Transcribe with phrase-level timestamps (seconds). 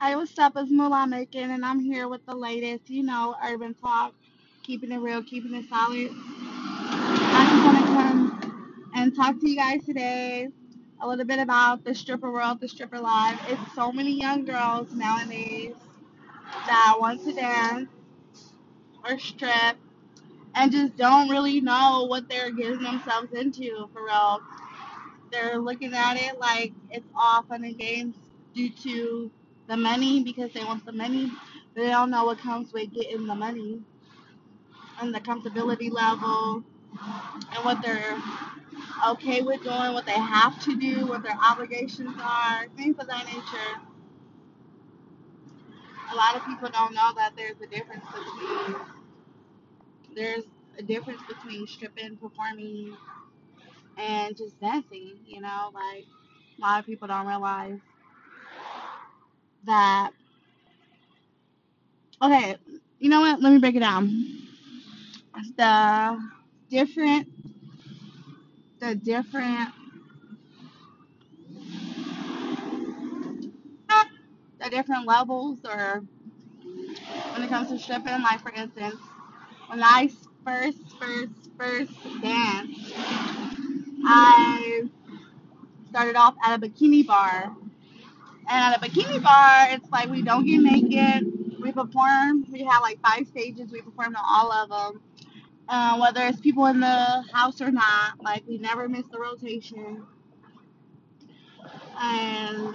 [0.00, 0.52] Hi, what's up?
[0.54, 4.14] It's Moolah Making, and I'm here with the latest, you know, urban talk,
[4.62, 6.12] keeping it real, keeping it solid.
[7.18, 10.50] I just want to come and talk to you guys today
[11.00, 13.40] a little bit about the stripper world, the stripper life.
[13.48, 15.74] It's so many young girls nowadays
[16.44, 17.90] that want to dance
[19.04, 19.78] or strip
[20.54, 24.40] and just don't really know what they're getting themselves into for real.
[25.32, 28.16] They're looking at it like it's all fun and games
[28.54, 29.30] due to
[29.68, 31.32] the money because they want the money.
[31.74, 33.82] But they don't know what comes with getting the money
[35.00, 36.64] and the comfortability level
[37.36, 38.18] and what they're
[39.08, 43.26] okay with doing, what they have to do, what their obligations are, things of that
[43.26, 43.80] nature.
[46.12, 48.76] A lot of people don't know that there's a difference between
[50.14, 50.44] there's
[50.78, 52.96] a difference between stripping, performing,
[53.98, 55.18] and just dancing.
[55.26, 56.06] You know, like
[56.58, 57.78] a lot of people don't realize
[59.64, 60.12] that
[62.20, 62.56] Okay,
[62.98, 63.40] you know what?
[63.40, 64.24] Let me break it down.
[65.56, 66.18] The
[66.68, 67.28] different,
[68.80, 69.68] the different,
[74.60, 76.02] the different levels, or
[77.32, 78.96] when it comes to stripping, like for instance,
[79.68, 80.10] when I
[80.44, 82.94] first, first, first danced,
[84.04, 84.88] I
[85.88, 87.54] started off at a bikini bar,
[88.48, 91.60] and at a bikini bar, it's like we don't get naked.
[91.62, 92.46] We perform.
[92.50, 93.70] We have like five stages.
[93.72, 95.02] We performed on all of them.
[95.68, 100.04] Uh, whether it's people in the house or not, like we never miss the rotation
[102.00, 102.74] and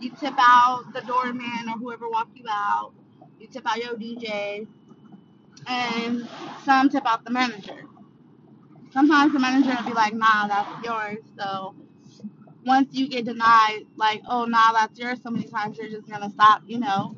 [0.00, 2.92] you tip out the doorman or whoever walked you out.
[3.40, 4.66] You tip out your DJ,
[5.66, 6.28] and
[6.64, 7.84] some tip out the manager.
[8.92, 11.74] Sometimes the manager will be like, "Nah, that's yours." So
[12.66, 16.30] once you get denied, like, "Oh, nah, that's yours," so many times you're just gonna
[16.30, 17.16] stop, you know,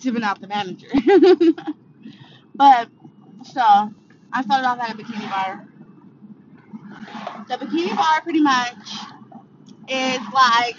[0.00, 0.88] tipping out the manager.
[2.54, 2.88] but
[3.44, 3.60] so
[4.32, 5.68] I started off at a bikini bar.
[7.48, 8.88] The bikini bar pretty much
[9.88, 10.76] is like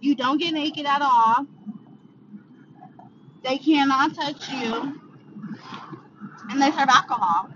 [0.00, 1.46] you don't get naked at all.
[3.44, 5.00] They cannot touch you,
[6.50, 7.50] and they serve alcohol.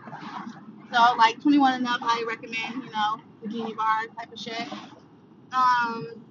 [0.92, 4.69] So like 21 and up, I recommend, you know, bikini bar type of shit.
[5.53, 6.22] Um,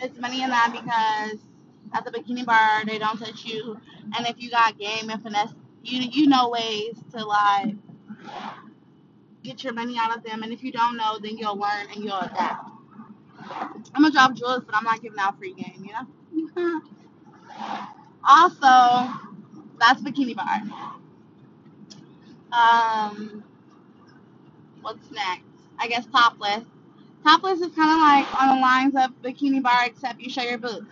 [0.00, 1.38] it's money in that because
[1.92, 3.78] at the bikini bar they don't touch you,
[4.16, 5.54] and if you got game and finesse,
[5.84, 7.74] you you know ways to like
[9.44, 12.02] get your money out of them, and if you don't know, then you'll learn and
[12.04, 12.70] you'll adapt.
[13.94, 15.92] I'm gonna drop jewels, but I'm not giving out free game, you
[16.56, 16.80] know.
[18.28, 19.12] also,
[19.78, 20.62] that's bikini bar.
[22.52, 23.44] Um,
[24.82, 25.44] what's next?
[25.78, 26.64] I guess topless.
[27.24, 30.58] Topless is kind of like on the lines of bikini bar, except you show your
[30.58, 30.86] boobs.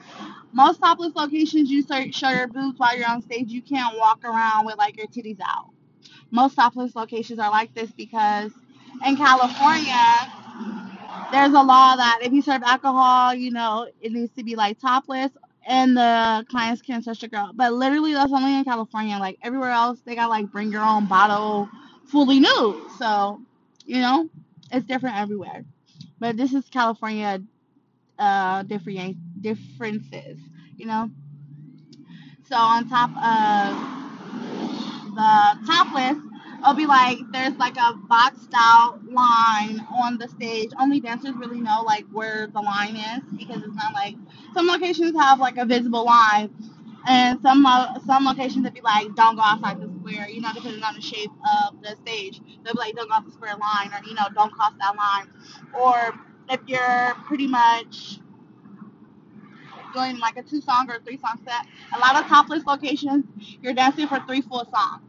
[0.52, 3.50] Most topless locations, you show your boobs while you're on stage.
[3.50, 5.70] You can't walk around with like your titties out.
[6.30, 8.52] Most topless locations are like this because
[9.06, 10.32] in California,
[11.32, 14.78] there's a law that if you serve alcohol, you know, it needs to be like
[14.78, 15.30] topless
[15.66, 17.52] and the clients can't touch the girl.
[17.54, 19.18] But literally, that's only in California.
[19.18, 21.68] Like everywhere else, they got like bring your own bottle
[22.06, 22.90] fully nude.
[22.98, 23.40] So,
[23.90, 24.28] you know,
[24.70, 25.64] it's different everywhere.
[26.20, 27.42] But this is California
[28.18, 30.38] uh different differences,
[30.76, 31.10] you know.
[32.48, 34.00] So on top of
[35.16, 36.18] the topless,
[36.60, 40.70] it'll be like there's like a boxed out line on the stage.
[40.78, 44.14] Only dancers really know like where the line is because it's not like
[44.54, 46.54] some locations have like a visible line.
[47.06, 50.50] And some uh, some locations would be like, don't go outside the square, you know,
[50.54, 51.30] depending on the shape
[51.66, 52.40] of the stage.
[52.64, 54.96] They'll be like, don't go off the square line, or you know, don't cross that
[54.96, 55.28] line.
[55.74, 56.14] Or
[56.50, 58.20] if you're pretty much
[59.92, 61.66] doing like a two song or three song set.
[61.96, 63.24] A lot of topless locations,
[63.62, 65.02] you're dancing for three full songs.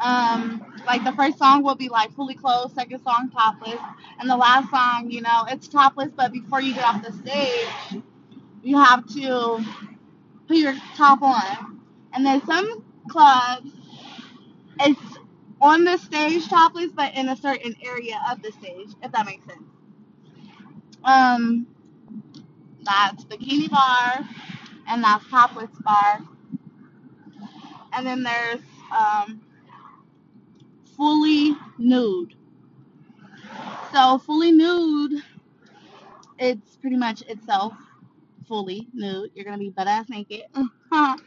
[0.00, 3.80] Um, like the first song will be like fully clothed, second song topless,
[4.18, 8.02] and the last song, you know, it's topless, but before you get off the stage,
[8.62, 9.64] you have to
[10.46, 11.80] put your top on.
[12.12, 13.70] And then some clubs,
[14.80, 15.00] it's
[15.60, 19.46] on the stage topless, but in a certain area of the stage, if that makes
[19.46, 19.62] sense.
[21.04, 21.66] Um,
[22.82, 24.20] that's Bikini Bar,
[24.88, 26.20] and that's Topless Bar.
[27.92, 28.60] And then there's
[28.96, 29.40] um,
[30.96, 32.34] Fully Nude.
[33.92, 35.22] So, Fully Nude,
[36.38, 37.74] it's pretty much itself
[38.48, 39.30] fully nude.
[39.34, 40.42] You're to be butt ass naked.
[40.90, 41.18] but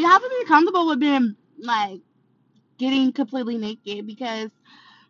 [0.00, 2.00] you have to be comfortable with being, like,
[2.78, 4.50] getting completely naked because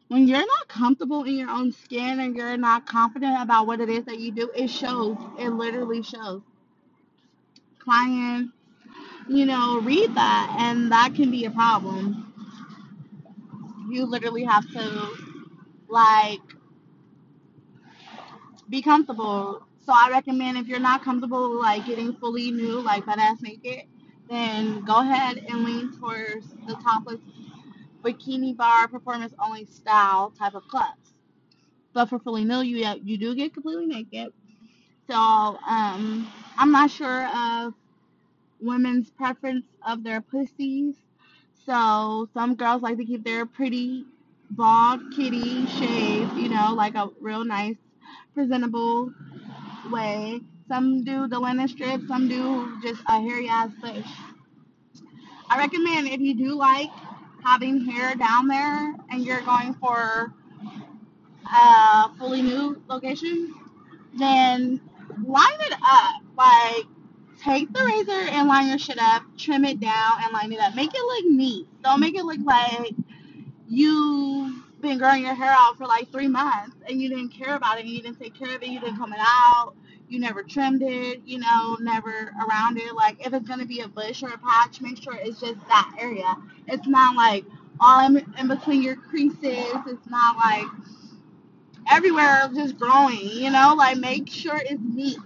[0.09, 3.91] When you're not comfortable in your own skin and you're not confident about what it
[3.91, 5.19] is that you do, it shows.
[5.41, 6.43] It literally shows.
[7.79, 8.53] Clients,
[9.29, 12.35] you know, read that and that can be a problem.
[13.91, 15.11] You literally have to
[15.89, 16.41] like
[18.69, 19.67] be comfortable.
[19.87, 23.85] So I recommend if you're not comfortable like getting fully nude, like butt ass naked,
[24.29, 27.21] then go ahead and lean towards the topless
[28.03, 31.15] bikini bar performance only style type of clubs.
[31.93, 34.33] But for fully nude, you you do get completely naked.
[35.09, 36.29] So um,
[36.59, 37.75] I'm not sure of
[38.61, 40.97] women's preference of their pussies.
[41.65, 44.05] So some girls like to keep their pretty
[44.51, 47.77] bald kitty shaved, you know, like a real nice
[48.35, 49.13] presentable
[49.91, 50.41] way.
[50.69, 54.07] Some do the linen strip, some do just a hairy ass bush.
[55.49, 56.91] I recommend if you do like
[57.45, 60.33] having hair down there and you're going for
[61.55, 63.55] a fully nude location,
[64.19, 64.81] then
[65.25, 66.23] line it up.
[66.37, 66.87] Like
[67.41, 70.75] take the razor and line your shit up, trim it down and line it up.
[70.75, 71.69] Make it look neat.
[71.85, 72.93] Don't make it look like
[73.69, 77.79] you've been growing your hair out for like three months and you didn't care about
[77.79, 79.75] it and you didn't take care of it, you didn't comb it out,
[80.09, 82.95] you never trimmed it, you know, never around it.
[82.95, 85.97] Like if it's gonna be a bush or a patch, make sure it's just that
[85.99, 86.37] area.
[86.69, 87.45] It's not like
[87.81, 89.75] all in, in between your creases.
[89.87, 90.67] It's not like
[91.91, 95.19] everywhere just growing, you know, like make sure it's neat.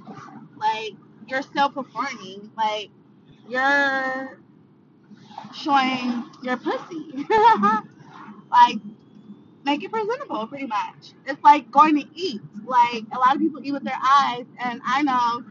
[0.57, 0.93] Like
[1.29, 2.51] you're still performing.
[2.57, 2.89] Like
[3.49, 4.39] you're
[5.55, 7.27] showing your pussy.
[8.51, 8.77] like
[9.65, 11.15] make it presentable pretty much.
[11.27, 12.41] It's like going to eat.
[12.67, 15.45] Like a lot of people eat with their eyes and I know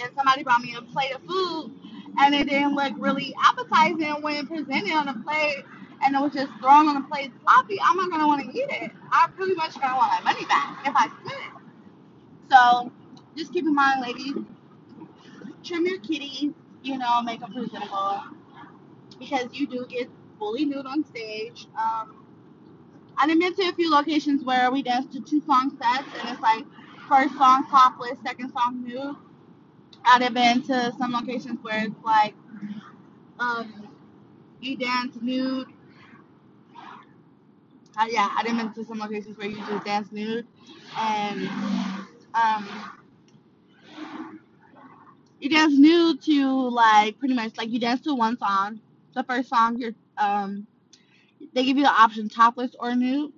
[0.00, 1.72] and somebody brought me a plate of food
[2.20, 5.64] and it didn't look really appetizing when presented on a plate
[6.04, 8.68] and it was just thrown on a plate sloppy, I'm not gonna want to eat
[8.70, 8.90] it.
[9.10, 12.50] I'm pretty much gonna want my money back if I spend it.
[12.50, 12.92] So
[13.36, 14.34] just keep in mind, ladies,
[15.64, 16.52] trim your kitties,
[16.82, 18.22] you know, make them presentable
[19.18, 20.08] because you do get
[20.38, 21.66] fully nude on stage.
[21.78, 22.17] Um,
[23.18, 26.40] I've been to a few locations where we dance to two song sets and it's
[26.40, 26.64] like
[27.08, 29.16] first song topless, second song nude.
[30.04, 32.34] I've been to some locations where it's like
[33.40, 33.88] um,
[34.60, 35.66] you dance nude.
[37.96, 40.46] Uh, yeah, I've been to some locations where you just dance nude
[40.96, 41.48] and
[42.34, 42.92] um,
[45.40, 48.80] you dance nude to like pretty much like you dance to one song.
[49.14, 50.66] The first song you're um,
[51.54, 53.32] they give you the option topless or nude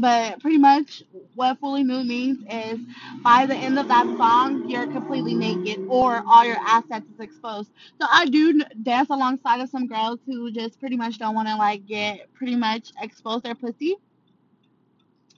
[0.00, 1.02] But pretty much
[1.34, 2.80] what fully nude means is
[3.24, 7.70] by the end of that song, you're completely naked or all your assets is exposed.
[8.00, 11.56] So I do dance alongside of some girls who just pretty much don't want to
[11.56, 13.96] like get pretty much expose their pussy.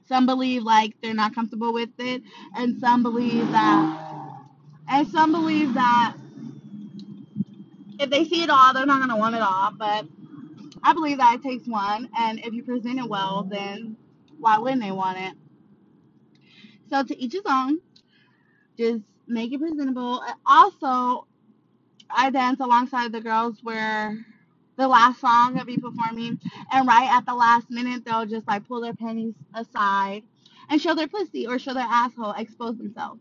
[0.06, 2.22] Some believe like they're not comfortable with it,
[2.54, 3.88] and some believe that,
[4.88, 6.16] and some believe that
[7.98, 9.72] if they see it all, they're not gonna want it all.
[9.72, 10.06] But
[10.84, 13.96] I believe that it takes one, and if you present it well, then
[14.38, 15.34] why wouldn't they want it?
[16.90, 17.78] So to each his own.
[18.78, 20.22] just make it presentable.
[20.46, 21.26] Also,
[22.10, 24.16] I dance alongside the girls where
[24.76, 26.40] the last song I'll be performing,
[26.72, 30.24] and right at the last minute, they'll just like pull their panties aside
[30.70, 33.20] and show their pussy or show their asshole, expose themselves.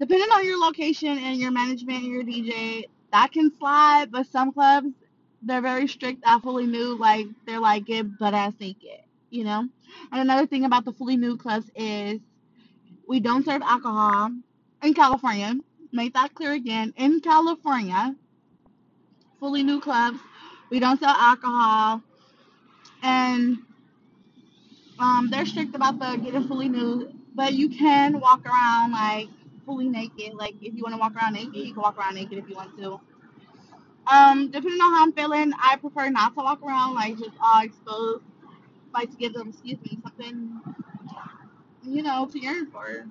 [0.00, 4.52] Depending on your location and your management and your DJ, that can slide, but some
[4.52, 4.88] clubs,
[5.42, 7.00] they're very strict at fully nude.
[7.00, 9.60] Like, they're like, get butt ass naked, you know?
[10.10, 12.20] And another thing about the fully nude clubs is
[13.08, 14.30] we don't serve alcohol
[14.82, 15.54] in California.
[15.92, 16.94] Make that clear again.
[16.96, 18.16] In California,
[19.38, 20.18] fully nude clubs,
[20.70, 22.02] we don't sell alcohol,
[23.02, 23.58] and
[24.98, 27.12] um, they're strict about the getting fully nude.
[27.34, 29.28] But you can walk around like
[29.66, 30.34] fully naked.
[30.34, 32.54] Like if you want to walk around naked, you can walk around naked if you
[32.54, 33.00] want to.
[34.06, 37.62] Um, depending on how I'm feeling, I prefer not to walk around like just all
[37.62, 38.24] exposed.
[38.92, 40.60] Like to give them, excuse me, something,
[41.82, 43.06] you know, to yearn for.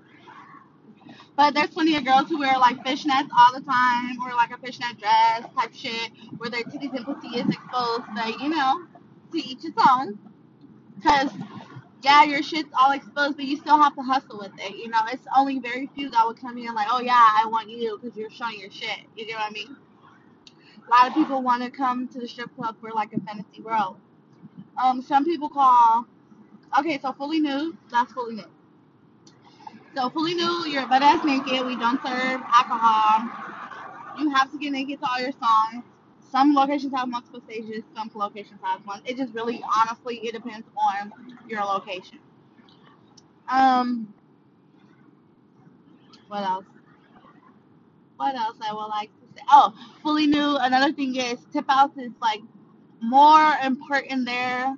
[1.36, 4.58] But there's plenty of girls who wear like fishnets all the time or like a
[4.58, 8.04] fishnet dress type shit where their titties and pussy is exposed.
[8.14, 8.84] But you know,
[9.32, 10.20] to each its own.
[11.04, 11.32] Cause
[12.04, 14.76] yeah, your shit's all exposed, but you still have to hustle with it.
[14.76, 17.70] You know, it's only very few that would come in like, oh yeah, I want
[17.70, 19.00] you because you're showing your shit.
[19.16, 19.76] You get what I mean?
[20.92, 23.62] A lot of people want to come to the strip club for like a fantasy
[23.62, 23.96] world.
[24.82, 26.06] Um, some people call.
[26.78, 28.46] Okay, so fully nude, that's fully nude.
[29.96, 31.66] So fully nude, you're a butt ass naked.
[31.66, 33.30] We don't serve alcohol.
[34.20, 35.86] You have to get naked to all your songs.
[36.30, 37.84] Some locations have multiple stages.
[37.96, 39.02] Some locations have one.
[39.06, 41.14] It just really, honestly, it depends on
[41.48, 42.20] your location.
[43.50, 44.14] Um,
[46.28, 46.66] what else?
[48.18, 49.10] What else I would like?
[49.50, 49.74] Oh,
[50.04, 50.58] fully new.
[50.60, 52.42] Another thing is tip outs is like
[53.02, 54.76] more important there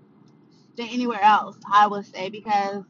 [0.78, 1.58] than anywhere else.
[1.72, 2.84] I would say because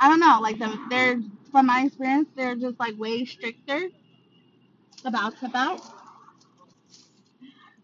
[0.00, 3.88] I don't know, like the, they're from my experience, they're just like way stricter
[5.04, 5.90] about tip outs.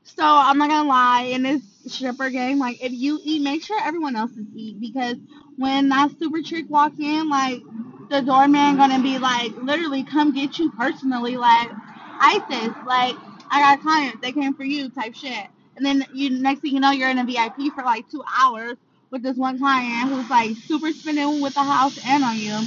[0.05, 3.79] So I'm not gonna lie, in this stripper game, like if you eat, make sure
[3.83, 5.17] everyone else is eat because
[5.57, 7.63] when that super chick walk in, like
[8.11, 11.71] the doorman gonna be like literally come get you personally, like
[12.21, 13.17] ISIS, like
[13.51, 15.47] I got clients, they came for you type shit.
[15.77, 18.77] And then you next thing you know you're in a VIP for like two hours
[19.11, 22.59] with this one client who's like super spinning with the house and on you.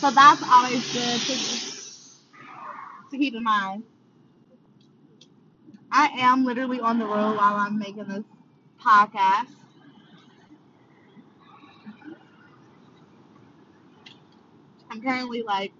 [0.00, 1.36] So that's always good to,
[3.10, 3.84] to keep in mind.
[5.92, 8.24] I am literally on the road while I'm making this
[8.80, 9.48] podcast.
[14.90, 15.72] I'm currently like,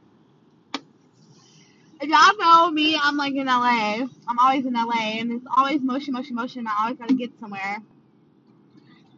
[2.08, 4.06] y'all know me, I'm like in LA.
[4.28, 6.66] I'm always in LA, and it's always motion, motion, motion.
[6.66, 7.78] I always gotta get somewhere.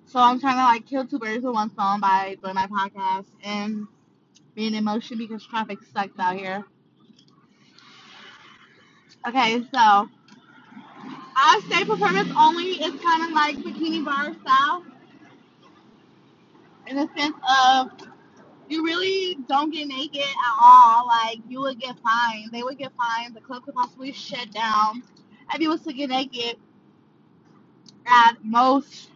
[0.07, 3.27] So I'm trying to like kill two birds with one stone by doing my podcast
[3.43, 3.87] and
[4.55, 6.65] being in motion because traffic sucks out here.
[9.27, 10.09] Okay, so
[11.39, 14.85] I say performance only is kind of like bikini bar style
[16.87, 17.37] in the sense
[17.69, 17.91] of
[18.69, 21.07] you really don't get naked at all.
[21.07, 22.51] Like you would get fined.
[22.53, 23.35] They would get fined.
[23.37, 25.03] The club could possibly shut down
[25.55, 26.57] if you was to get naked
[28.07, 29.11] at most.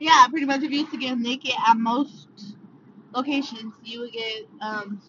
[0.00, 2.28] Yeah, pretty much if you used to get naked at most
[3.14, 5.00] locations, you would get um,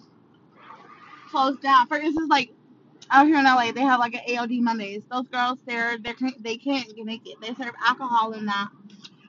[1.29, 1.87] closed down.
[1.87, 2.53] For instance, like
[3.11, 5.03] out here in LA, they have like an AOD Mondays.
[5.11, 7.33] Those girls, they're they they can't get naked.
[7.41, 8.69] They serve alcohol in that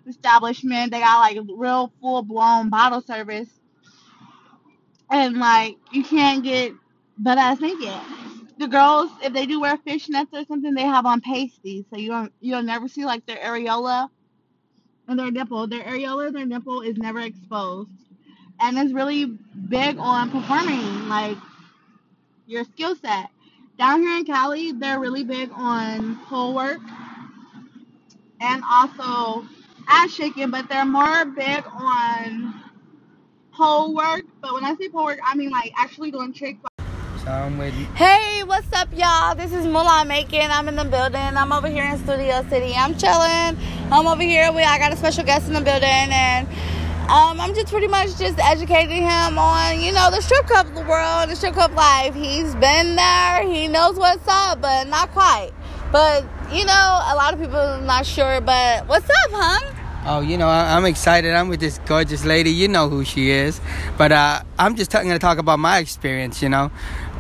[0.06, 0.92] establishment.
[0.92, 3.48] They got like real full blown bottle service,
[5.10, 6.72] and like you can't get
[7.18, 7.94] butt ass naked.
[8.58, 12.10] The girls, if they do wear fishnets or something, they have on pasties, so you
[12.10, 14.08] don't you'll never see like their areola
[15.08, 15.66] and their nipple.
[15.66, 17.90] Their areola, their nipple is never exposed,
[18.60, 19.26] and it's really
[19.68, 21.36] big on performing like
[22.46, 23.30] your skill set.
[23.78, 26.80] Down here in Cali, they're really big on pole work
[28.40, 29.46] and also
[29.88, 32.62] ass shaking, but they're more big on
[33.52, 34.24] pole work.
[34.40, 36.58] But when I say pole work, I mean like actually doing tricks.
[37.24, 37.86] So I'm with you.
[37.94, 39.34] Hey, what's up, y'all?
[39.34, 40.50] This is Moolah Macon.
[40.50, 41.16] I'm in the building.
[41.16, 42.74] I'm over here in Studio City.
[42.76, 43.58] I'm chilling.
[43.90, 44.52] I'm over here.
[44.52, 46.46] We I got a special guest in the building, and
[47.08, 50.74] um, I'm just pretty much just educating him on, you know, the strip club of
[50.74, 52.14] the world, the strip club life.
[52.14, 55.52] He's been there, he knows what's up, but not quite.
[55.90, 58.40] But you know, a lot of people are not sure.
[58.40, 59.75] But what's up, huh?
[60.08, 61.34] Oh, you know, I, am excited.
[61.34, 62.50] I'm with this gorgeous lady.
[62.52, 63.60] You know who she is.
[63.98, 66.40] But uh, I'm just going to talk about my experience.
[66.40, 66.70] You know,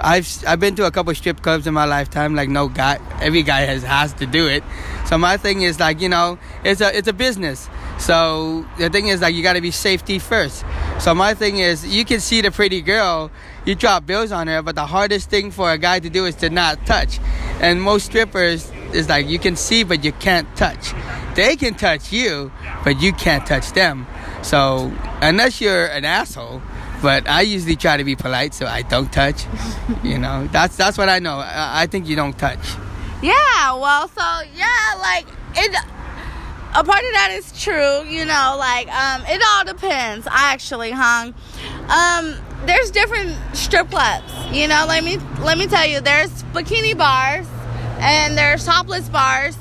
[0.00, 2.36] I've I've been to a couple strip clubs in my lifetime.
[2.36, 4.62] Like no guy, every guy has has to do it.
[5.06, 7.68] So my thing is like, you know, it's a it's a business.
[7.98, 10.64] So the thing is like you got to be safety first.
[11.00, 13.32] So my thing is you can see the pretty girl,
[13.64, 16.36] you drop bills on her, but the hardest thing for a guy to do is
[16.36, 17.18] to not touch.
[17.60, 20.92] And most strippers is like you can see but you can't touch.
[21.34, 22.50] They can touch you,
[22.84, 24.06] but you can't touch them.
[24.42, 26.62] So unless you're an asshole,
[27.02, 29.44] but I usually try to be polite, so I don't touch.
[30.02, 31.36] you know, that's that's what I know.
[31.36, 32.74] I, I think you don't touch.
[33.22, 33.74] Yeah.
[33.74, 35.26] Well, so yeah, like
[35.56, 35.74] it
[36.74, 40.26] a part of that is true, you know, like um it all depends.
[40.26, 41.34] I actually hung
[41.88, 46.96] um there's different strip clubs, you know, let me let me tell you, there's bikini
[46.96, 47.46] bars
[47.98, 49.56] and there's topless bars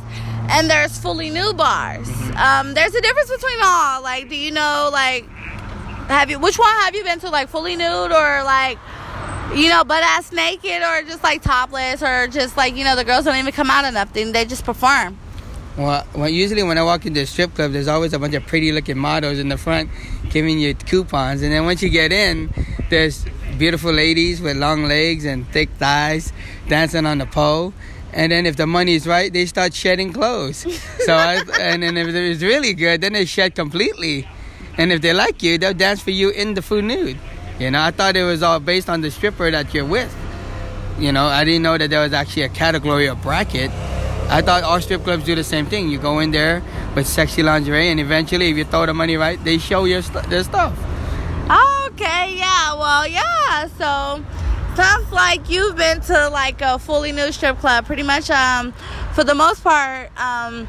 [0.50, 2.10] and there's fully new bars.
[2.36, 4.02] Um there's a difference between all.
[4.02, 5.28] Like do you know like
[6.08, 8.78] have you which one have you been to like fully nude or like
[9.54, 13.04] you know, butt ass naked or just like topless or just like, you know, the
[13.04, 15.18] girls don't even come out enough, then they just perform.
[15.78, 18.46] Well, well, usually when I walk into a strip club, there's always a bunch of
[18.46, 19.90] pretty looking models in the front
[20.30, 21.42] giving you coupons.
[21.42, 22.50] And then once you get in,
[22.90, 23.26] there's
[23.58, 26.32] beautiful ladies with long legs and thick thighs
[26.68, 27.74] dancing on the pole.
[28.16, 30.66] And then if the money's right, they start shedding clothes.
[31.06, 34.28] so I, and then if it's really good, then they shed completely.
[34.78, 37.20] And if they like you, they'll dance for you in the full nude.
[37.60, 40.14] You know, I thought it was all based on the stripper that you're with.
[40.98, 43.70] You know, I didn't know that there was actually a category or bracket
[44.28, 45.90] I thought all strip clubs do the same thing.
[45.90, 46.64] You go in there
[46.96, 50.26] with sexy lingerie, and eventually, if you throw the money right, they show your st-
[50.30, 50.74] their stuff.
[51.86, 53.68] Okay, yeah, well, yeah.
[53.78, 54.26] So,
[54.76, 57.86] Sounds like you've been to like a fully new strip club.
[57.86, 58.74] Pretty much, um,
[59.14, 60.68] for the most part, um,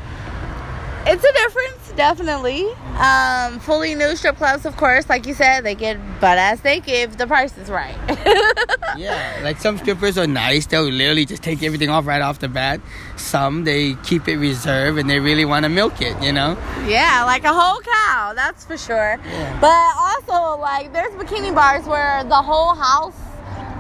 [1.08, 2.66] it's a difference, definitely.
[2.98, 6.94] Um, fully new strip clubs, of course, like you said, they get butt ass naked
[6.94, 7.96] if the price is right.
[8.96, 10.64] Yeah, like some strippers are nice.
[10.64, 12.80] They'll literally just take everything off right off the bat.
[13.16, 16.20] Some they keep it reserved and they really want to milk it.
[16.22, 16.56] You know.
[16.86, 19.18] yeah, like a whole cow, that's for sure.
[19.22, 19.60] Yeah.
[19.60, 23.14] But also, like, there's bikini bars where the whole house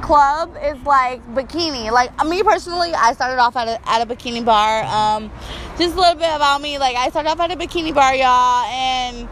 [0.06, 1.90] club is like bikini.
[1.90, 4.84] Like me personally, I started off at a, at a bikini bar.
[4.84, 5.30] Um,
[5.78, 6.78] just a little bit about me.
[6.78, 9.28] Like I started off at a bikini bar, y'all, and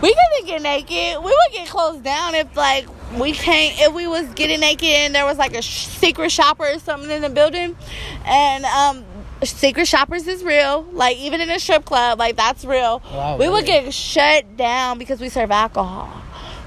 [0.00, 1.22] we couldn't get naked.
[1.22, 2.86] We would get closed down if like
[3.18, 3.80] we can't.
[3.80, 7.10] If we was getting naked and there was like a sh- secret shopper or something
[7.10, 7.76] in the building,
[8.24, 9.04] and um.
[9.42, 10.82] Secret shoppers is real.
[10.92, 13.00] Like even in a strip club, like that's real.
[13.10, 16.19] Wow, we would get shut down because we serve alcohol.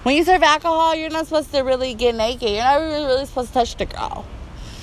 [0.04, 2.50] When you serve alcohol, you're not supposed to really get naked.
[2.50, 4.26] You're not really, really supposed to touch the girl.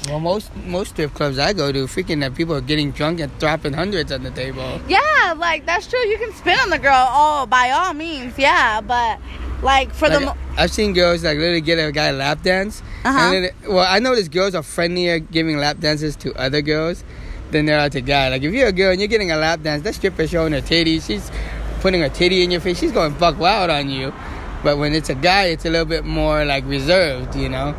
[0.09, 3.39] Well, most most strip clubs I go to, freaking that people are getting drunk and
[3.39, 4.81] dropping hundreds on the table.
[4.89, 6.01] Yeah, like that's true.
[6.01, 7.07] You can spin on the girl.
[7.11, 8.81] Oh, by all means, yeah.
[8.81, 9.21] But
[9.63, 12.83] like for the mo- I've seen girls like literally get a guy a lap dance.
[13.05, 13.19] Uh-huh.
[13.19, 17.05] And then, well, I notice girls are friendlier giving lap dances to other girls
[17.51, 18.31] than they are to guys.
[18.31, 20.63] Like if you're a girl and you're getting a lap dance, that stripper showing her
[20.63, 21.31] titties, she's
[21.81, 24.15] putting her titty in your face, she's going buck wild on you.
[24.63, 27.75] But when it's a guy, it's a little bit more like reserved, you know.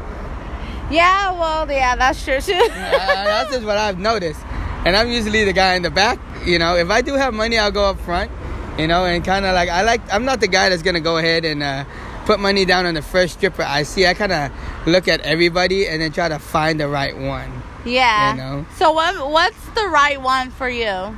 [0.89, 2.53] yeah, well, yeah, that's true too.
[2.71, 4.41] That's just what I've noticed.
[4.85, 6.19] And I'm usually the guy in the back.
[6.45, 8.31] You know, if I do have money, I'll go up front.
[8.79, 10.01] You know, and kind of like I like.
[10.13, 11.83] I'm not the guy that's gonna go ahead and uh,
[12.25, 14.07] put money down on the first stripper I see.
[14.07, 14.51] I kind of
[14.88, 17.61] look at everybody and then try to find the right one.
[17.85, 18.31] yeah.
[18.31, 18.65] You know.
[18.77, 19.29] So what?
[19.29, 21.15] What's the right one for you?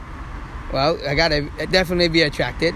[0.73, 2.73] Well, I gotta definitely be attracted,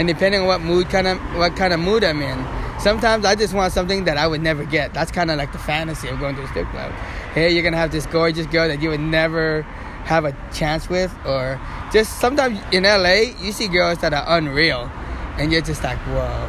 [0.00, 2.80] and depending on what mood kind of what kind of mood I'm in.
[2.80, 4.94] Sometimes I just want something that I would never get.
[4.94, 6.90] That's kind of like the fantasy of going to a strip club.
[7.34, 9.60] Hey, you're gonna have this gorgeous girl that you would never
[10.04, 11.60] have a chance with, or
[11.92, 14.90] just sometimes in LA you see girls that are unreal,
[15.36, 16.48] and you're just like, whoa.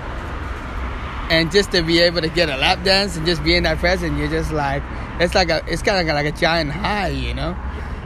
[1.30, 3.80] And just to be able to get a lap dance and just be in that
[3.80, 4.82] present, you're just like,
[5.20, 7.58] it's like a, it's kind of like a giant high, you know.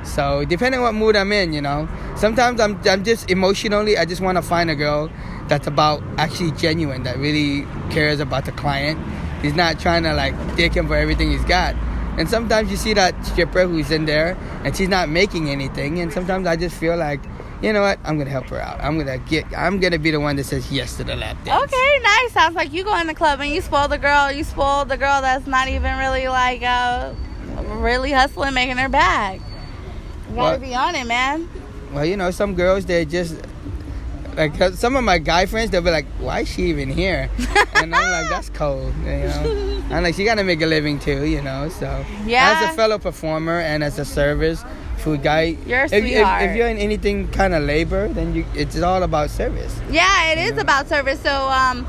[0.06, 1.88] So depending on what mood I'm in, you know.
[2.16, 5.12] Sometimes I'm I'm just emotionally I just want to find a girl
[5.48, 9.00] that's about actually genuine, that really cares about the client.
[9.42, 11.76] He's not trying to like dick him for everything he's got.
[12.18, 16.00] And sometimes you see that stripper who's in there and she's not making anything.
[16.00, 17.20] And sometimes I just feel like,
[17.62, 18.80] you know what, I'm gonna help her out.
[18.82, 21.64] I'm gonna get I'm gonna be the one that says yes to the lap dance.
[21.66, 22.32] Okay, nice.
[22.32, 24.32] Sounds like you go in the club and you spoil the girl.
[24.32, 27.14] You spoil the girl that's not even really like uh,
[27.80, 29.42] really hustling, making her bag.
[30.30, 30.62] You gotta What?
[30.62, 31.50] be on it, man.
[31.94, 33.36] Well, you know, some girls they just
[34.36, 37.30] like some of my guy friends they'll be like, "Why is she even here?"
[37.76, 39.84] and I'm like, "That's cold," you know.
[39.92, 41.70] I'm like, "She gotta make a living too," you know.
[41.70, 42.62] So Yeah.
[42.64, 44.64] as a fellow performer and as a service
[44.98, 48.46] food guy, You're a if, if, if you're in anything kind of labor, then you
[48.56, 49.80] it's all about service.
[49.92, 51.20] Yeah, it is about service.
[51.22, 51.86] So, um,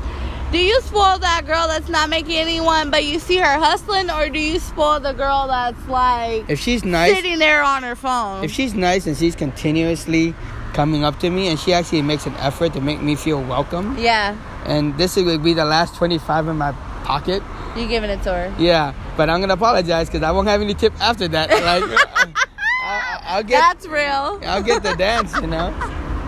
[0.51, 4.29] do you spoil that girl that's not making anyone, but you see her hustling, or
[4.29, 8.43] do you spoil the girl that's like If she's nice, sitting there on her phone?
[8.45, 10.33] if she's nice and she's continuously
[10.77, 13.97] coming up to me and she actually makes an effort to make me feel welcome,
[13.97, 16.71] yeah, and this would be the last 25 in my
[17.03, 17.41] pocket.
[17.75, 18.53] you giving it to her.
[18.59, 21.49] Yeah, but I'm gonna apologize because I won't have any tip after that.
[21.49, 21.83] Like,
[22.85, 24.39] I, I'll get, That's real.
[24.45, 25.73] I'll get the dance, you know.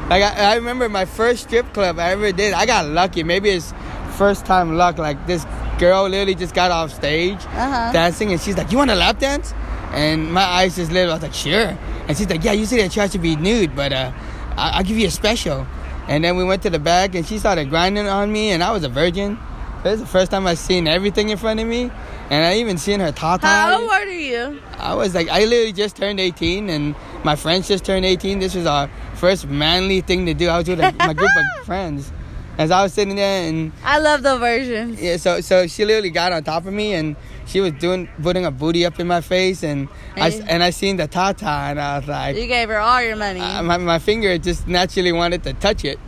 [0.09, 2.53] Like I, I remember my first strip club I ever did.
[2.53, 3.21] I got lucky.
[3.23, 3.71] Maybe it's
[4.17, 4.97] first time luck.
[4.97, 5.45] Like this
[5.77, 7.91] girl literally just got off stage Uh-huh.
[7.93, 9.53] dancing, and she's like, "You want a lap dance?"
[9.93, 11.07] And my eyes just lit.
[11.07, 13.93] I was like, "Sure." And she's like, "Yeah, usually I try to be nude, but
[13.93, 14.11] uh,
[14.59, 15.65] I- I'll give you a special."
[16.07, 18.71] And then we went to the back, and she started grinding on me, and I
[18.71, 19.37] was a virgin.
[19.85, 21.89] It was the first time I seen everything in front of me,
[22.29, 23.45] and I even seen her tata.
[23.47, 24.59] How old are you?
[24.77, 28.39] I was like, I literally just turned 18, and my friends just turned 18.
[28.39, 30.49] This was our first manly thing to do.
[30.49, 32.11] I was with a, my group of friends.
[32.57, 34.99] As I was sitting there, and I love the versions.
[35.01, 37.15] yeah, so so she literally got on top of me, and
[37.49, 40.43] she was doing putting her booty up in my face, and I Hey.
[40.47, 43.39] and I seen the tata, and I was like, You gave her all your money.
[43.41, 45.99] uh, my my finger just naturally wanted to touch it,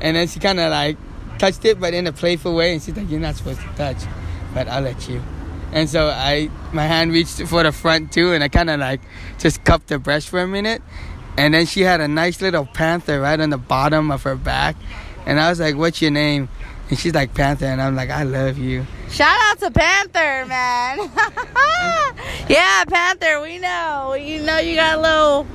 [0.00, 0.96] and then she kind of like
[1.38, 3.96] touched it, but in a playful way, and she's like, "You're not supposed to touch,
[4.54, 5.22] but I'll let you."
[5.72, 9.00] And so I, my hand reached for the front too, and I kind of like
[9.38, 10.82] just cupped the breast for a minute,
[11.38, 14.76] and then she had a nice little panther right on the bottom of her back,
[15.26, 16.48] and I was like, "What's your name?"
[16.90, 20.98] And she's like Panther, and I'm like, "I love you." Shout out to Panther, man.
[22.48, 24.14] yeah, Panther, we know.
[24.14, 25.46] You know you got a little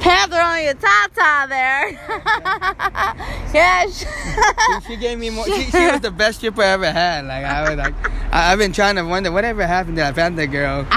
[0.00, 1.90] Panther on your tata there.
[3.54, 3.86] yeah.
[3.86, 4.06] She,
[4.86, 5.44] she gave me more.
[5.46, 7.24] She, she was the best stripper I ever had.
[7.26, 7.94] Like I was like,
[8.32, 10.84] I, have been trying to wonder whatever happened to that Panther girl.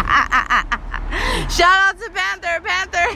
[1.50, 3.08] Shout out to Panther, Panther.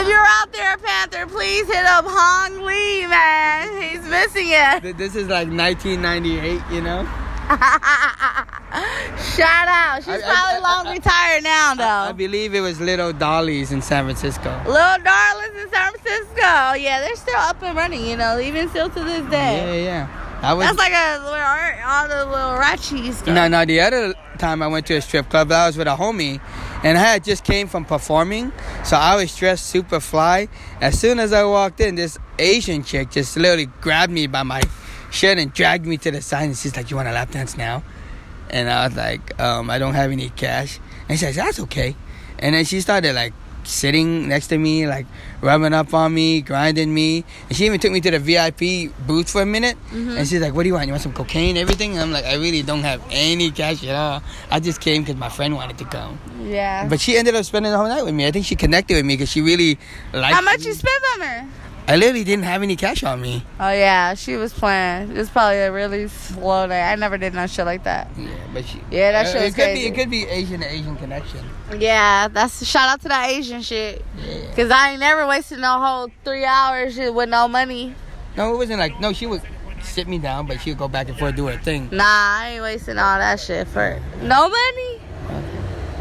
[0.00, 3.82] if you're out there, Panther, please hit up Hong Lee, man.
[3.82, 4.96] He's missing it.
[4.96, 7.08] This is like 1998, you know.
[9.38, 10.04] Shout out.
[10.04, 12.10] She's I, probably I, long I, retired now, though.
[12.10, 14.50] I, believe it was Little Dolly's in San Francisco.
[14.66, 16.74] Little Darlings in San Francisco.
[16.74, 19.82] Yeah, they're still up and running, you know, even still to this day.
[19.82, 20.40] Yeah, yeah.
[20.42, 23.26] That was, That's like a where all the little ratchies.
[23.26, 23.64] No, no.
[23.64, 26.40] The other time I went to a strip club, I was with a homie,
[26.84, 28.52] and I had just came from performing,
[28.84, 30.48] so I was dressed super fly.
[30.80, 34.62] As soon as I walked in, this Asian chick just literally grabbed me by my
[35.22, 37.82] and dragged me to the side, and she's like, "You want a lap dance now?"
[38.50, 41.96] And I was like, um, "I don't have any cash," and she says, "That's okay."
[42.38, 43.32] And then she started like
[43.68, 45.06] sitting next to me, like
[45.40, 47.24] rubbing up on me, grinding me.
[47.48, 49.76] And she even took me to the VIP booth for a minute.
[49.90, 50.16] Mm-hmm.
[50.16, 50.86] And she's like, "What do you want?
[50.86, 51.56] You want some cocaine?
[51.56, 54.22] Everything?" And I'm like, "I really don't have any cash at all.
[54.50, 56.88] I just came because my friend wanted to come." Yeah.
[56.88, 58.26] But she ended up spending the whole night with me.
[58.26, 59.78] I think she connected with me because she really
[60.12, 60.34] liked.
[60.34, 60.66] How much me.
[60.66, 61.48] you spent on her?
[61.88, 63.42] I literally didn't have any cash on me.
[63.58, 65.10] Oh yeah, she was playing.
[65.10, 66.82] It was probably a really slow day.
[66.82, 68.10] I never did no shit like that.
[68.14, 68.82] Yeah, but she.
[68.90, 69.80] Yeah, that uh, shit was it could crazy.
[69.80, 71.40] Be, it could be Asian to Asian connection.
[71.78, 74.04] Yeah, that's shout out to that Asian shit.
[74.18, 74.54] Yeah.
[74.54, 77.94] Cause I ain't never wasted no whole three hours with no money.
[78.36, 79.14] No, it wasn't like no.
[79.14, 79.40] She would
[79.82, 81.88] sit me down, but she would go back and forth do her thing.
[81.90, 85.00] Nah, I ain't wasting all that shit for no money.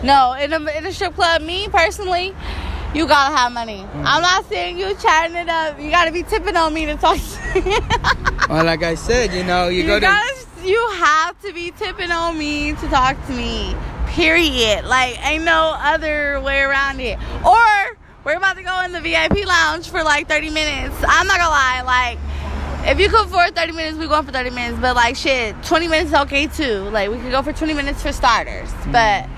[0.04, 2.36] No, in a in a strip club, me personally,
[2.98, 3.86] you gotta have money.
[3.94, 4.04] Mm.
[4.06, 5.80] I'm not saying you chatting it up.
[5.80, 7.78] You gotta be tipping on me to talk to me.
[8.50, 10.68] well, like I said, you know, you, you go gotta, to.
[10.68, 13.76] You have to be tipping on me to talk to me.
[14.08, 14.86] Period.
[14.86, 17.20] Like, ain't no other way around it.
[17.46, 20.96] Or we're about to go in the VIP lounge for like 30 minutes.
[21.08, 22.20] I'm not gonna lie, like.
[22.90, 24.80] If you come for 30 minutes, we going for 30 minutes.
[24.80, 26.90] But like shit, 20 minutes is okay too.
[26.90, 28.70] Like we could go for 20 minutes for starters.
[28.70, 28.92] Mm.
[28.94, 29.37] But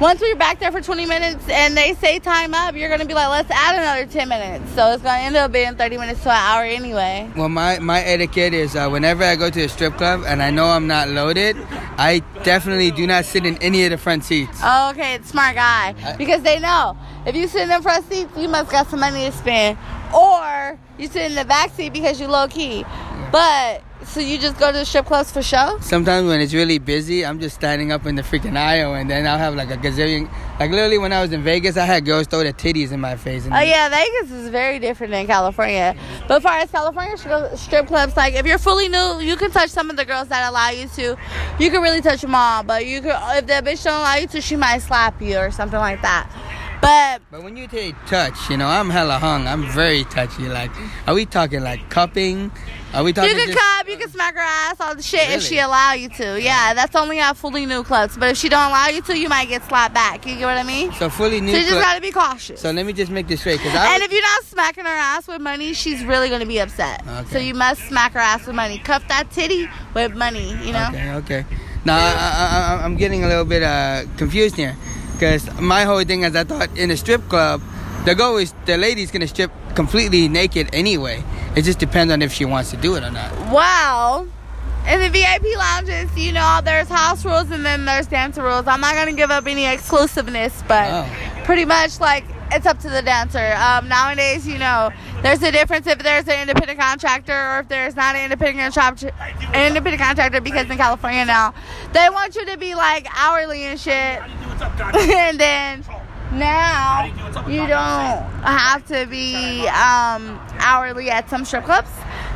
[0.00, 3.14] once we're back there for 20 minutes and they say time up, you're gonna be
[3.14, 4.70] like, let's add another 10 minutes.
[4.72, 7.30] So it's gonna end up being 30 minutes to an hour anyway.
[7.34, 10.50] Well, my my etiquette is uh, whenever I go to a strip club and I
[10.50, 11.56] know I'm not loaded,
[11.96, 14.60] I definitely do not sit in any of the front seats.
[14.62, 18.30] Oh, okay, it's smart guy because they know if you sit in the front seats,
[18.36, 19.78] you must got some money to spend,
[20.14, 22.84] or you sit in the back seat because you low key.
[23.32, 25.78] But so you just go to the strip clubs for show?
[25.80, 29.26] Sometimes when it's really busy, I'm just standing up in the freaking aisle, and then
[29.26, 30.30] I'll have like a gazillion.
[30.58, 33.16] Like literally, when I was in Vegas, I had girls throw their titties in my
[33.16, 33.46] face.
[33.46, 35.94] oh yeah, Vegas is very different than California.
[36.28, 37.16] But as far as California
[37.56, 40.48] strip clubs, like if you're fully new, you can touch some of the girls that
[40.48, 41.16] allow you to.
[41.58, 44.26] You can really touch them all, but you could if the bitch don't allow you
[44.28, 46.30] to, she might slap you or something like that.
[46.80, 49.46] But but when you take touch, you know, I'm hella hung.
[49.46, 50.48] I'm very touchy.
[50.48, 50.70] Like,
[51.06, 52.52] are we talking like cupping?
[52.96, 53.30] Are we talking?
[53.30, 55.34] You can just, cup, you can smack her ass, all the shit really?
[55.34, 56.40] if she allow you to.
[56.40, 58.16] Yeah, that's only at fully new clubs.
[58.16, 60.24] But if she don't allow you to, you might get slapped back.
[60.24, 60.92] You get what I mean?
[60.92, 61.52] So fully new.
[61.52, 62.58] So you just gotta be cautious.
[62.58, 64.90] So let me just make this straight, cause I and if you're not smacking her
[64.90, 67.06] ass with money, she's really gonna be upset.
[67.06, 67.28] Okay.
[67.30, 68.78] So you must smack her ass with money.
[68.78, 70.56] Cuff that titty with money.
[70.64, 70.88] You know?
[70.88, 71.12] Okay.
[71.16, 71.44] Okay.
[71.84, 74.74] Now I, I'm getting a little bit uh, confused here.
[75.12, 77.60] Because my whole thing is I thought in a strip club,
[78.06, 81.22] the goal is the lady's gonna strip completely naked anyway.
[81.54, 83.32] It just depends on if she wants to do it or not.
[83.52, 84.26] Wow.
[84.88, 88.66] In the VIP lounges, you know, there's house rules and then there's dancer rules.
[88.66, 91.44] I'm not gonna give up any exclusiveness, but oh.
[91.44, 93.54] pretty much like it's up to the dancer.
[93.58, 94.90] Um, nowadays, you know,
[95.22, 99.12] there's a difference if there's an independent contractor or if there's not an independent contractor.
[99.52, 101.52] An independent contractor because in California now,
[101.92, 103.92] they want you to be like hourly and shit,
[104.94, 105.84] and then
[106.32, 107.04] now
[107.46, 111.90] you don't have to be um, hourly at some strip clubs,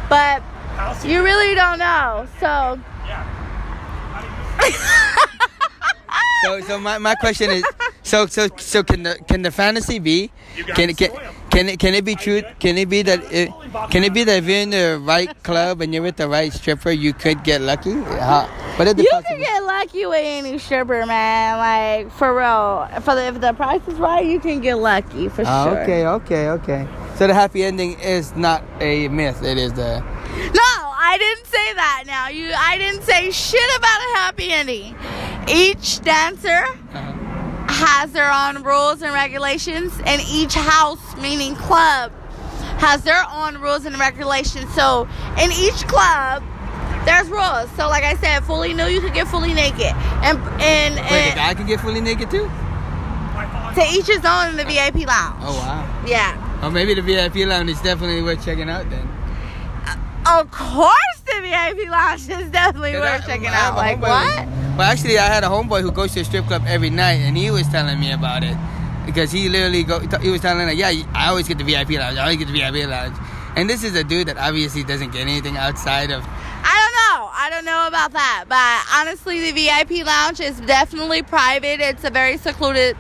[0.08, 0.42] but
[1.04, 2.26] you really don't know.
[2.38, 2.78] So.
[6.44, 7.64] so, so my, my question is,
[8.02, 10.30] so so so can the can the fantasy be?
[10.74, 11.10] Can it can
[11.50, 12.42] can it can it be true?
[12.58, 13.50] Can it be that it,
[13.90, 16.52] can it be that if you're in the right club and you're with the right
[16.52, 17.92] stripper, you could get lucky?
[17.92, 18.48] How,
[18.78, 21.58] but you can get lucky with any stripper, man.
[21.58, 25.42] Like for real, for the, if the price is right, you can get lucky for
[25.46, 25.82] oh, sure.
[25.82, 26.88] Okay, okay, okay.
[27.16, 29.42] So the happy ending is not a myth.
[29.42, 30.00] It is the.
[30.00, 30.70] No,
[31.02, 32.04] I didn't say that.
[32.06, 34.96] Now you, I didn't say shit about a happy ending.
[35.50, 36.64] Each dancer.
[36.94, 37.20] Uh-huh
[37.80, 42.12] has their own rules and regulations, and each house, meaning club,
[42.78, 44.72] has their own rules and regulations.
[44.74, 45.08] So
[45.40, 46.42] in each club,
[47.06, 47.70] there's rules.
[47.76, 51.32] So like I said, fully new, you could get fully naked, and and, Wait, and
[51.32, 52.50] the guy can get fully naked too.
[53.74, 55.40] To each his own in the VIP lounge.
[55.40, 56.04] Oh wow.
[56.06, 56.36] Yeah.
[56.62, 59.09] Oh, maybe the VIP lounge is definitely worth checking out then.
[60.26, 63.76] Of course, the VIP lounge is definitely worth I, checking I, out.
[63.76, 64.46] Like what?
[64.76, 67.36] Well, actually, I had a homeboy who goes to a strip club every night, and
[67.36, 68.56] he was telling me about it
[69.06, 70.00] because he literally go.
[70.18, 72.18] He was telling me, yeah, I always get the VIP lounge.
[72.18, 73.16] I always get the VIP lounge.
[73.56, 76.24] And this is a dude that obviously doesn't get anything outside of.
[76.62, 77.30] I don't know.
[77.32, 81.80] I don't know about that, but honestly, the VIP lounge is definitely private.
[81.80, 82.96] It's a very secluded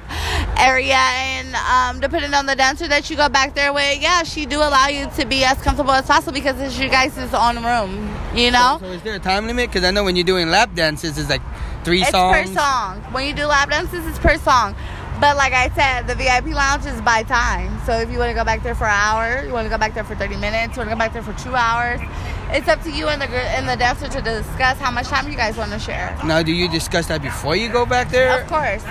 [0.60, 4.46] area, and um, depending on the dancer that you go back there with, yeah, she
[4.46, 8.14] do allow you to be as comfortable as possible because it's your guys' own room.
[8.34, 8.78] You know.
[8.80, 9.70] So, so is there a time limit?
[9.70, 11.42] Because I know when you're doing lap dances, it's like
[11.84, 12.36] three it's songs.
[12.36, 13.00] per song.
[13.12, 14.74] When you do lap dances, it's per song.
[15.20, 17.78] But like I said, the VIP lounge is by time.
[17.84, 19.76] So if you want to go back there for an hour, you want to go
[19.76, 22.00] back there for 30 minutes, you want to go back there for two hours,
[22.52, 25.36] it's up to you and the and the dancer to discuss how much time you
[25.36, 26.18] guys want to share.
[26.24, 28.40] Now, do you discuss that before you go back there?
[28.40, 28.82] Of course.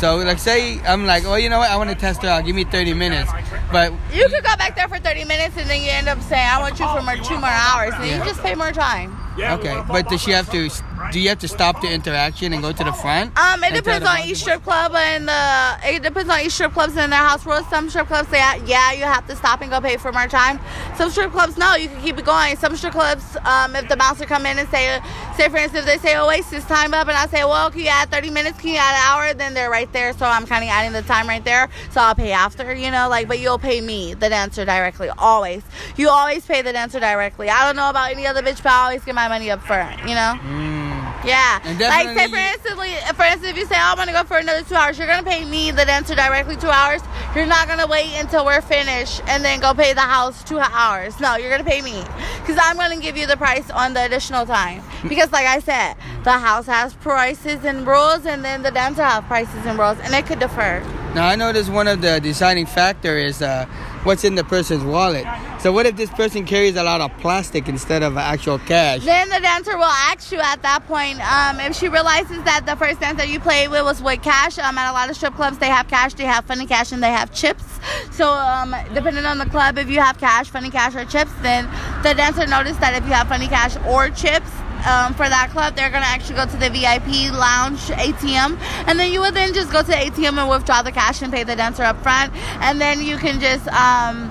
[0.00, 1.70] So, like, say I'm like, oh, you know what?
[1.70, 2.44] I want to test her out.
[2.44, 3.30] Give me 30 minutes.
[3.70, 6.46] But you could go back there for 30 minutes and then you end up saying,
[6.46, 7.94] I want you for more, two more hours.
[7.94, 8.18] And yeah.
[8.18, 9.16] you just pay more time.
[9.38, 10.70] Okay, but does she have to?
[11.12, 13.38] Do you have to stop the interaction and go to the front?
[13.38, 15.78] Um, it depends on each strip club and the.
[15.84, 17.68] It depends on each strip clubs and their house rules.
[17.68, 20.58] Some strip clubs say, yeah, you have to stop and go pay for more time.
[20.96, 22.56] Some strip clubs, no, you can keep it going.
[22.56, 25.00] Some strip clubs, um, if the bouncer come in and say,
[25.36, 27.88] say for instance, they say oh, Oasis time up, and I say, well, can you
[27.88, 28.58] add 30 minutes?
[28.58, 29.34] Can you add an hour?
[29.34, 31.68] Then they're right there, so I'm kind of adding the time right there.
[31.90, 35.10] So I'll pay after, you know, like, but you'll pay me, the dancer, directly.
[35.18, 35.62] Always,
[35.96, 37.50] you always pay the dancer directly.
[37.50, 40.00] I don't know about any other bitch, but I always get my money up front,
[40.00, 40.38] you know?
[40.42, 40.96] Mm.
[41.24, 41.58] Yeah.
[41.64, 44.38] Like, say, for instance, for instance, if you say, oh, I'm going to go for
[44.38, 47.02] another two hours, you're going to pay me, the dancer, directly two hours.
[47.34, 50.58] You're not going to wait until we're finished and then go pay the house two
[50.58, 51.18] hours.
[51.18, 52.02] No, you're going to pay me.
[52.40, 54.82] Because I'm going to give you the price on the additional time.
[55.06, 59.22] Because, like I said, the house has prices and rules, and then the dancer has
[59.24, 60.80] prices and rules, and it could defer.
[61.14, 63.66] Now, I noticed one of the deciding factor is uh,
[64.06, 65.26] what's in the person's wallet.
[65.60, 69.04] So what if this person carries a lot of plastic instead of actual cash?
[69.04, 72.76] Then the dancer will ask you at that point um, if she realizes that the
[72.76, 74.58] first dancer you played with was with cash.
[74.58, 77.02] Um, at a lot of strip clubs, they have cash, they have funny cash, and
[77.02, 77.64] they have chips.
[78.12, 81.68] So um, depending on the club, if you have cash, funny cash, or chips, then
[82.02, 84.50] the dancer noticed that if you have funny cash or chips,
[84.86, 89.12] um, for that club, they're gonna actually go to the VIP lounge ATM, and then
[89.12, 91.56] you would then just go to the ATM and withdraw the cash and pay the
[91.56, 94.30] dancer up front, and then you can just um,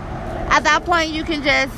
[0.50, 1.74] at that point you can just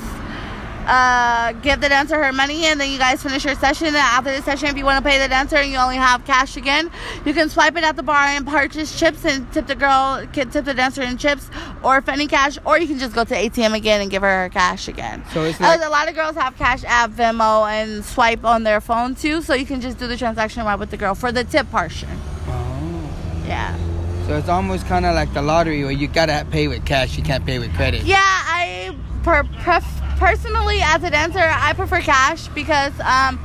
[0.88, 3.88] uh, give the dancer her money and then you guys finish your session.
[3.88, 6.24] And after the session, if you want to pay the dancer and you only have
[6.26, 6.90] cash again,
[7.26, 10.50] you can swipe it at the bar and purchase chips and tip the girl, can
[10.50, 11.50] tip the dancer in chips
[11.84, 14.50] or funny cash, or you can just go to ATM again and give her her
[14.50, 15.24] cash again.
[15.34, 18.80] So it's like- a lot of girls have Cash App, Venmo, and swipe on their
[18.82, 21.44] phone too, so you can just do the transaction right with the girl for the
[21.44, 22.10] tip portion.
[22.48, 23.10] Oh.
[23.48, 23.76] Yeah.
[24.28, 27.24] So it's almost kind of like the lottery where you gotta pay with cash, you
[27.24, 28.04] can't pay with credit.
[28.04, 33.40] Yeah, I per- pref- personally as a dancer, I prefer cash because, um,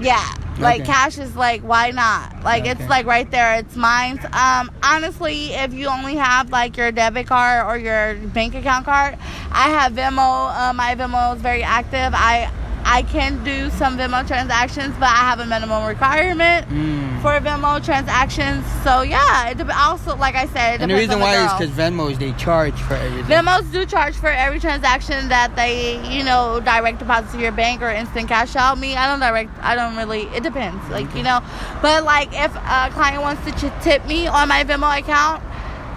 [0.00, 0.92] yeah, like okay.
[0.92, 2.42] cash is like why not?
[2.42, 2.70] Like okay.
[2.72, 4.18] it's like right there, it's mine.
[4.32, 9.18] Um, honestly, if you only have like your debit card or your bank account card,
[9.50, 10.54] I have Venmo.
[10.54, 12.12] Uh, my Venmo is very active.
[12.14, 12.50] I
[12.84, 17.22] I can do some Venmo transactions, but I have a minimum requirement mm.
[17.22, 18.64] for Venmo transactions.
[18.82, 22.32] So yeah, it also like I said, and the reason why is because Venmos they
[22.32, 23.24] charge for everything.
[23.24, 27.82] Venmos do charge for every transaction that they you know direct deposit to your bank
[27.82, 28.78] or instant cash out.
[28.78, 29.50] Me, I don't direct.
[29.60, 30.22] I don't really.
[30.34, 31.18] It depends, like okay.
[31.18, 31.40] you know.
[31.82, 35.42] But like if a client wants to tip me on my Venmo account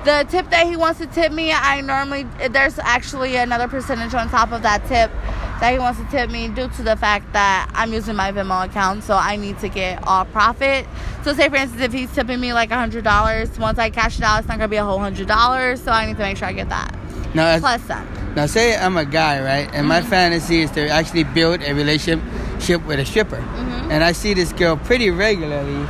[0.04, 4.30] the tip that he wants to tip me, I normally there's actually another percentage on
[4.30, 5.12] top of that tip
[5.63, 8.65] that he wants to tip me due to the fact that I'm using my Venmo
[8.65, 10.86] account, so I need to get all profit.
[11.23, 14.17] So, say for instance, if he's tipping me like a hundred dollars, once I cash
[14.17, 15.82] it out, it's not gonna be a whole hundred dollars.
[15.82, 16.93] So I need to make sure I get that.
[17.34, 18.06] Now, plus some.
[18.36, 19.88] Now, say I'm a guy, right, and mm-hmm.
[19.88, 23.89] my fantasy is to actually build a relationship with a stripper, mm-hmm.
[23.89, 25.88] and I see this girl pretty regularly,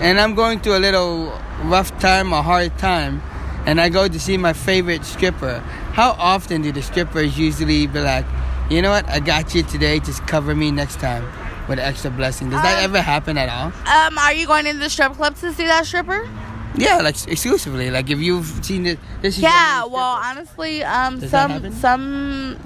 [0.00, 1.32] and I'm going through a little
[1.62, 3.22] rough time, a hard time,
[3.66, 5.60] and I go to see my favorite stripper.
[5.92, 8.26] How often do the strippers usually be like?
[8.72, 9.08] You know what?
[9.08, 10.00] I got you today.
[10.00, 11.24] Just cover me next time
[11.68, 12.50] with an extra blessing.
[12.50, 13.66] Does that um, ever happen at all?
[13.86, 16.28] Um, are you going into the strip club to see that stripper?
[16.76, 17.90] Yeah, like exclusively.
[17.90, 19.84] Like if you've seen it, this is yeah.
[19.84, 22.58] Well, honestly, um, Does some some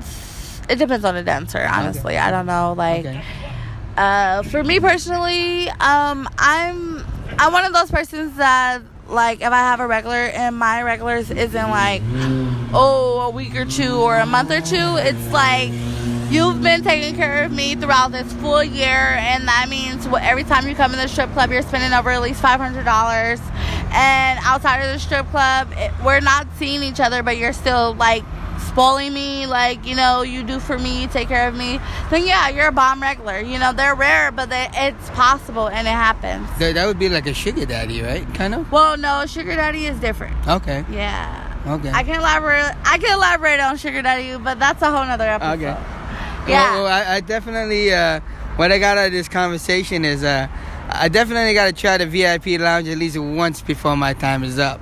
[0.68, 1.66] it depends on the dancer.
[1.68, 2.18] Honestly, okay.
[2.18, 2.74] I don't know.
[2.76, 3.22] Like, okay.
[3.96, 7.04] uh, for me personally, um, I'm
[7.38, 11.30] I'm one of those persons that like if I have a regular and my regulars
[11.30, 12.02] isn't like
[12.72, 15.70] oh a week or two or a month or two, it's like
[16.30, 20.68] you've been taking care of me throughout this full year, and that means every time
[20.68, 23.40] you come in the strip club, you're spending over at least five hundred dollars.
[23.92, 27.94] And outside of the strip club, it, we're not seeing each other, but you're still
[27.94, 28.24] like
[28.68, 32.26] spoiling me like you know you do for me, you take care of me, then
[32.26, 33.40] yeah, you're a bomb regular.
[33.40, 36.46] You know they're rare, but they, it's possible and it happens.
[36.58, 38.26] That, that would be like a sugar daddy, right?
[38.34, 38.70] Kind of.
[38.70, 40.36] Well, no, sugar daddy is different.
[40.46, 40.84] Okay.
[40.90, 41.45] Yeah.
[41.66, 41.90] Okay.
[41.90, 42.74] I can elaborate.
[42.84, 45.52] I can elaborate on sugar daddy, but that's a whole nother episode.
[45.54, 45.76] Okay.
[46.48, 46.74] Yeah.
[46.74, 47.92] Well, well, I, I definitely.
[47.92, 48.20] Uh,
[48.56, 50.48] what I got out of this conversation is, uh,
[50.88, 54.58] I definitely got to try the VIP lounge at least once before my time is
[54.58, 54.80] up.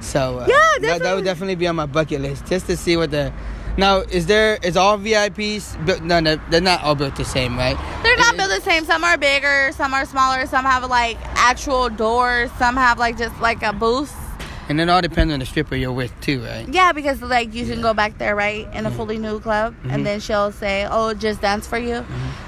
[0.00, 2.96] So uh, Yeah, that, that would definitely be on my bucket list just to see
[2.96, 3.32] what the.
[3.76, 6.02] Now, is there is all VIPs built?
[6.02, 7.76] No, no, they're not all built the same, right?
[8.02, 8.84] They're not Is- built the same.
[8.84, 13.40] Some are bigger, some are smaller, some have like actual doors, some have like just
[13.40, 14.14] like a booth.
[14.68, 16.66] And it all depends on the stripper you're with too, right?
[16.68, 19.90] Yeah, because like you can go back there, right, in a fully new club, Mm-hmm.
[19.90, 22.04] and then she'll say, "Oh, just dance for you,"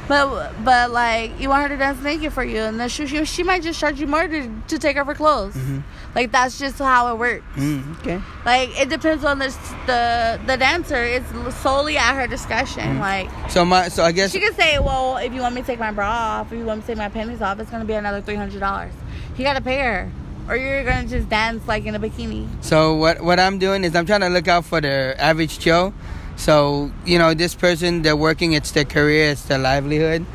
[0.09, 3.25] but but like you want her to dance naked for you, and then she she,
[3.27, 5.55] she might just charge you more to, to take off her clothes.
[5.55, 5.81] Mm-hmm.
[6.15, 7.45] Like that's just how it works.
[7.57, 8.21] Mm, okay.
[8.47, 9.49] Like it depends on the
[9.87, 11.03] the the dancer.
[11.05, 12.99] It's solely at her discretion.
[12.99, 15.67] Like So my so I guess she could say, "Well, if you want me to
[15.67, 16.09] take my bra
[16.41, 18.37] off, if you want me to take my panties off, it's gonna be another three
[18.37, 18.93] hundred dollars.
[19.37, 20.11] You gotta pay her,
[20.49, 23.95] or you're gonna just dance like in a bikini." So what what I'm doing is
[23.95, 25.93] I'm trying to look out for the average Joe.
[26.37, 28.53] So you know, this person they're working.
[28.53, 29.31] It's their career.
[29.31, 30.27] It's their livelihood.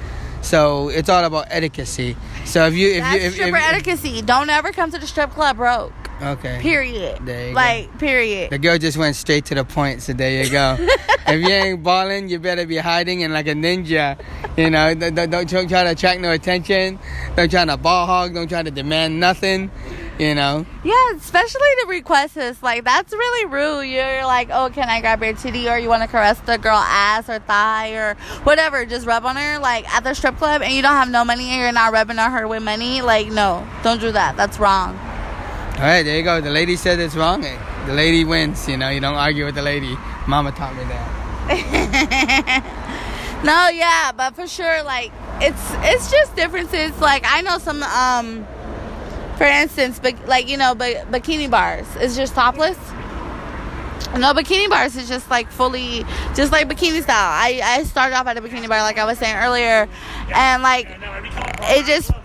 [0.41, 1.87] So it's all about etiquette.
[1.87, 4.25] So if you if That's you if, stripper if, etiquette.
[4.25, 5.93] Don't ever come to the strip club broke.
[6.21, 6.59] okay.
[6.61, 7.19] Period.
[7.25, 7.55] There you go.
[7.55, 8.49] like period.
[8.49, 10.77] The girl just went straight to the point, so there you go.
[11.27, 14.19] if you ain't balling, you better be hiding in like a ninja.
[14.57, 16.99] You know, don't, don't, don't try to attract no attention.
[17.35, 18.33] Don't try to ball hog.
[18.33, 19.71] Don't try to demand nothing.
[20.21, 20.67] You know.
[20.83, 23.89] Yeah, especially the request is like that's really rude.
[23.89, 26.77] You're like, oh, can I grab your titty, or you want to caress the girl
[26.77, 30.71] ass or thigh or whatever, just rub on her like at the strip club, and
[30.73, 33.01] you don't have no money, and you're not rubbing on her with money.
[33.01, 34.37] Like, no, don't do that.
[34.37, 34.95] That's wrong.
[35.77, 36.39] All right, there you go.
[36.39, 37.41] The lady said it's wrong.
[37.41, 38.67] The lady wins.
[38.67, 39.97] You know, you don't argue with the lady.
[40.27, 42.77] Mama taught me that.
[43.43, 46.99] No, yeah, but for sure, like it's it's just differences.
[47.01, 48.45] Like I know some, um,
[49.41, 52.77] for instance, but like you know, but bikini bars is just topless.
[54.15, 57.15] No, bikini bars is just like fully, just like bikini style.
[57.17, 59.89] I I started off at a bikini bar, like I was saying earlier,
[60.35, 60.87] and like
[61.63, 62.11] it just.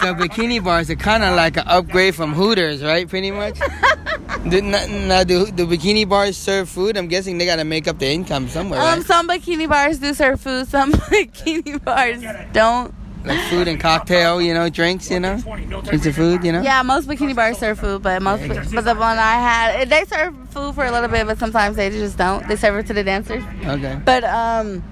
[0.00, 3.08] So bikini bars are kind of like an upgrade from Hooters, right?
[3.08, 3.58] Pretty much.
[4.50, 6.96] do, now, do, do bikini bars serve food?
[6.96, 9.06] I'm guessing they got to make up the income somewhere, Um, right?
[9.06, 10.66] some bikini bars do serve food.
[10.66, 12.22] Some bikini bars
[12.52, 12.92] don't.
[13.24, 16.60] Like food and cocktail, you know, drinks, you know, drinks and food, you know.
[16.60, 20.34] Yeah, most bikini bars serve food, but most, but the one I had, they serve
[20.50, 22.46] food for a little bit, but sometimes they just don't.
[22.46, 23.42] They serve it to the dancers.
[23.64, 23.98] Okay.
[24.04, 24.84] But um,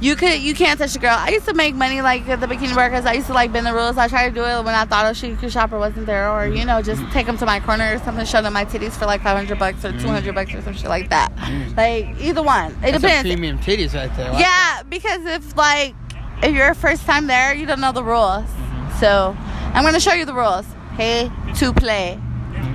[0.00, 1.14] you could, you can't touch a girl.
[1.14, 3.52] I used to make money like at the bikini bar because I used to like
[3.52, 3.98] bend the rules.
[3.98, 6.64] I tried to do it when I thought a shoe shopper wasn't there, or you
[6.64, 9.22] know, just take them to my corner or something, show them my titties for like
[9.22, 11.30] five hundred bucks or two hundred bucks or some shit like that.
[11.76, 13.28] Like either one, it That's depends.
[13.28, 14.32] premium titties right there.
[14.32, 14.38] Wow.
[14.38, 15.94] Yeah, because if like
[16.42, 18.44] if you're first time there, you don't know the rules.
[18.44, 18.98] Mm-hmm.
[19.00, 19.36] So
[19.74, 20.66] I'm gonna show you the rules.
[20.96, 22.20] Hey, to play.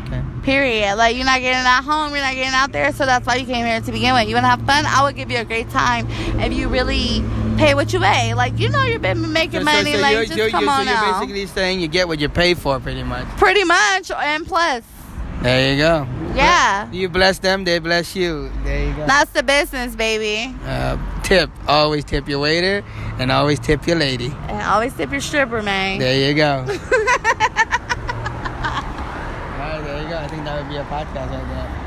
[0.05, 0.23] Okay.
[0.43, 0.95] Period.
[0.95, 3.45] Like you're not getting at home, you're not getting out there, so that's why you
[3.45, 4.27] came here to begin with.
[4.27, 4.85] You wanna have fun?
[4.85, 6.07] I would give you a great time
[6.39, 7.23] if you really
[7.57, 8.33] pay what you pay.
[8.33, 9.97] Like you know you've been making money.
[9.97, 11.19] like you're, just you're, come you're, on so you're now.
[11.19, 13.27] basically saying you get what you pay for, pretty much.
[13.37, 14.83] Pretty much, and plus,
[15.45, 16.07] There you go.
[16.33, 18.49] yeah, You bless them, they bless you.
[18.63, 19.05] There you go.
[19.05, 20.55] that's the business, baby.
[20.65, 21.51] Uh, tip.
[21.67, 22.83] Always tip your waiter
[23.19, 24.33] and always tip your lady.
[24.49, 25.99] And always tip your stripper, man.
[25.99, 26.65] There you go.
[26.65, 26.65] All
[29.61, 30.17] right, there you go.
[30.17, 31.84] I think that would be a podcast right there.